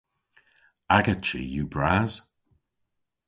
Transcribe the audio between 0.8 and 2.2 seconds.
Aga chi yw bras!